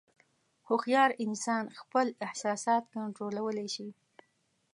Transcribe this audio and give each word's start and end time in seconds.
هوښیار 0.67 1.11
انسان 1.25 1.63
خپل 1.79 2.07
احساسات 2.25 2.83
کنټرولولی 2.95 3.67
شي. 3.75 3.87